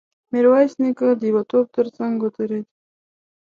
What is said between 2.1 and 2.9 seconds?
ودرېد.